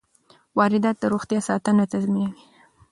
[0.57, 2.41] واردات د روغتیا ساتنه تضمینوي.